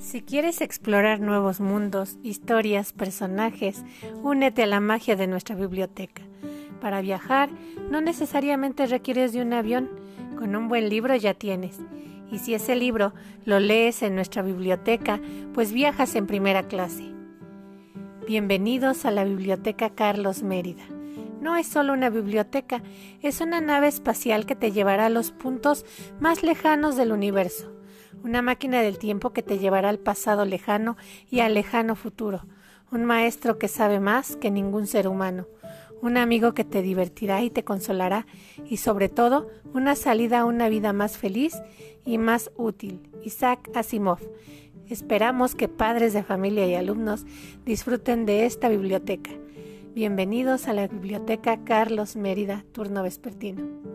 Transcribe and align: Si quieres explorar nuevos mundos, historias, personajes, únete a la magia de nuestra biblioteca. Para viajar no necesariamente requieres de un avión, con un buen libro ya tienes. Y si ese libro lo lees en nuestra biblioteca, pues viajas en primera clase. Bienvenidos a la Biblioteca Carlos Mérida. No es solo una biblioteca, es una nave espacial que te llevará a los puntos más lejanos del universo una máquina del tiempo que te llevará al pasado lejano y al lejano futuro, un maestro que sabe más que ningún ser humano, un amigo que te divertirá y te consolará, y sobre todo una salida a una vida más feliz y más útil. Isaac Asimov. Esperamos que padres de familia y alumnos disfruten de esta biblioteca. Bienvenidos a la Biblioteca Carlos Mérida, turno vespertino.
Si 0.00 0.22
quieres 0.22 0.62
explorar 0.62 1.20
nuevos 1.20 1.60
mundos, 1.60 2.16
historias, 2.22 2.94
personajes, 2.94 3.84
únete 4.22 4.62
a 4.62 4.66
la 4.66 4.80
magia 4.80 5.14
de 5.14 5.26
nuestra 5.26 5.54
biblioteca. 5.54 6.22
Para 6.80 7.02
viajar 7.02 7.50
no 7.90 8.00
necesariamente 8.00 8.86
requieres 8.86 9.34
de 9.34 9.42
un 9.42 9.52
avión, 9.52 9.90
con 10.38 10.56
un 10.56 10.68
buen 10.68 10.88
libro 10.88 11.14
ya 11.16 11.34
tienes. 11.34 11.78
Y 12.32 12.38
si 12.38 12.54
ese 12.54 12.76
libro 12.76 13.12
lo 13.44 13.60
lees 13.60 14.02
en 14.02 14.14
nuestra 14.14 14.40
biblioteca, 14.40 15.20
pues 15.52 15.70
viajas 15.70 16.14
en 16.14 16.26
primera 16.26 16.66
clase. 16.66 17.04
Bienvenidos 18.26 19.04
a 19.04 19.10
la 19.10 19.24
Biblioteca 19.24 19.90
Carlos 19.90 20.42
Mérida. 20.42 20.84
No 21.42 21.56
es 21.56 21.66
solo 21.66 21.92
una 21.92 22.08
biblioteca, 22.08 22.82
es 23.20 23.42
una 23.42 23.60
nave 23.60 23.88
espacial 23.88 24.46
que 24.46 24.56
te 24.56 24.72
llevará 24.72 25.06
a 25.06 25.10
los 25.10 25.30
puntos 25.30 25.84
más 26.20 26.42
lejanos 26.42 26.96
del 26.96 27.12
universo 27.12 27.79
una 28.22 28.42
máquina 28.42 28.82
del 28.82 28.98
tiempo 28.98 29.32
que 29.32 29.42
te 29.42 29.58
llevará 29.58 29.88
al 29.88 29.98
pasado 29.98 30.44
lejano 30.44 30.96
y 31.30 31.40
al 31.40 31.54
lejano 31.54 31.96
futuro, 31.96 32.46
un 32.92 33.04
maestro 33.04 33.58
que 33.58 33.68
sabe 33.68 34.00
más 34.00 34.36
que 34.36 34.50
ningún 34.50 34.86
ser 34.86 35.08
humano, 35.08 35.46
un 36.02 36.16
amigo 36.16 36.54
que 36.54 36.64
te 36.64 36.82
divertirá 36.82 37.42
y 37.42 37.50
te 37.50 37.64
consolará, 37.64 38.26
y 38.68 38.78
sobre 38.78 39.08
todo 39.08 39.48
una 39.74 39.94
salida 39.94 40.40
a 40.40 40.44
una 40.44 40.68
vida 40.68 40.92
más 40.92 41.18
feliz 41.18 41.54
y 42.04 42.18
más 42.18 42.50
útil. 42.56 43.00
Isaac 43.22 43.70
Asimov. 43.74 44.18
Esperamos 44.88 45.54
que 45.54 45.68
padres 45.68 46.12
de 46.12 46.24
familia 46.24 46.66
y 46.66 46.74
alumnos 46.74 47.24
disfruten 47.64 48.26
de 48.26 48.46
esta 48.46 48.68
biblioteca. 48.68 49.30
Bienvenidos 49.94 50.66
a 50.66 50.72
la 50.72 50.88
Biblioteca 50.88 51.64
Carlos 51.64 52.16
Mérida, 52.16 52.64
turno 52.72 53.02
vespertino. 53.02 53.89